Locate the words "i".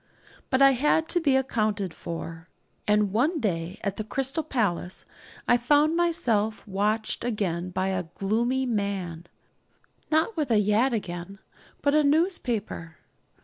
0.63-0.71, 5.47-5.57